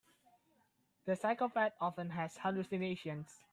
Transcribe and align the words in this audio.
The 1.05 1.15
psychopath 1.15 1.73
often 1.79 2.09
has 2.09 2.35
hallucinations. 2.39 3.43